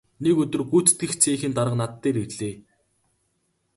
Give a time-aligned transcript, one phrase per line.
[0.23, 2.55] Нэг өдөр гүйцэтгэх цехийн дарга над дээр ирлээ.